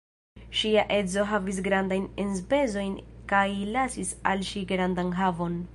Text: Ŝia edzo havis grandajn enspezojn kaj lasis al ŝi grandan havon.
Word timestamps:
Ŝia 0.61 0.85
edzo 0.95 1.25
havis 1.31 1.59
grandajn 1.67 2.09
enspezojn 2.25 2.99
kaj 3.35 3.47
lasis 3.77 4.15
al 4.33 4.45
ŝi 4.51 4.69
grandan 4.75 5.19
havon. 5.23 5.67